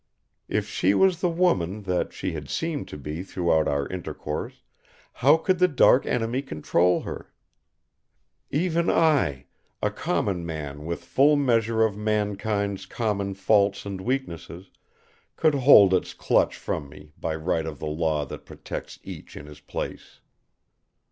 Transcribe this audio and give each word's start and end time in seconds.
If 0.49 0.67
she 0.67 0.95
was 0.95 1.21
the 1.21 1.29
woman 1.29 1.83
that 1.83 2.11
she 2.11 2.31
had 2.31 2.49
seemed 2.49 2.87
to 2.87 2.97
be 2.97 3.21
throughout 3.21 3.67
our 3.67 3.87
intercourse, 3.87 4.63
how 5.13 5.37
could 5.37 5.59
the 5.59 5.67
dark 5.67 6.07
enemy 6.07 6.41
control 6.41 7.01
her? 7.01 7.31
Even 8.49 8.89
I, 8.89 9.45
a 9.79 9.91
common 9.91 10.43
man 10.43 10.85
with 10.85 11.03
full 11.05 11.35
measure 11.35 11.85
of 11.85 11.95
mankind's 11.95 12.87
common 12.87 13.35
faults 13.35 13.85
and 13.85 14.01
weaknesses, 14.01 14.71
could 15.35 15.53
hold 15.53 15.93
Its 15.93 16.15
clutch 16.15 16.55
from 16.57 16.89
me 16.89 17.13
by 17.19 17.35
right 17.35 17.67
of 17.67 17.77
the 17.77 17.85
law 17.85 18.25
that 18.25 18.43
protects 18.47 18.97
each 19.03 19.37
in 19.37 19.45
his 19.45 19.59
place. 19.59 20.19